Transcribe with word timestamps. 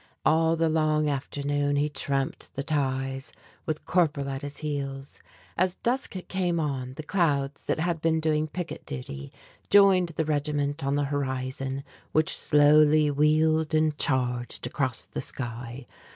All 0.25 0.55
the 0.55 0.67
long 0.67 1.07
afternoon 1.07 1.75
he 1.75 1.87
tramped 1.87 2.55
the 2.55 2.63
ties, 2.63 3.31
with 3.67 3.85
Corporal 3.85 4.29
at 4.29 4.41
his 4.41 4.57
heels. 4.57 5.19
As 5.55 5.75
dusk 5.75 6.15
came 6.27 6.59
on 6.59 6.95
the 6.95 7.03
clouds 7.03 7.65
that 7.65 7.77
had 7.79 8.01
been 8.01 8.19
doing 8.19 8.47
picket 8.47 8.83
duty, 8.87 9.31
joined 9.69 10.09
the 10.15 10.25
regiment 10.25 10.83
on 10.83 10.95
the 10.95 11.03
horizon 11.03 11.83
which 12.13 12.35
slowly 12.35 13.11
wheeled 13.11 13.75
and 13.75 13.95
charged 13.99 14.65
across 14.65 15.03
the 15.03 15.21
sky. 15.21 15.85